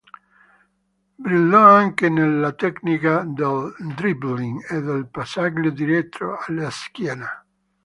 Brillò 1.15 1.61
anche 1.75 2.09
nella 2.09 2.53
tecnica 2.53 3.23
del 3.23 3.71
dribbling 3.93 4.59
e 4.67 4.81
del 4.81 5.05
passaggio 5.07 5.69
dietro 5.69 6.39
la 6.47 6.71
schiena. 6.71 7.45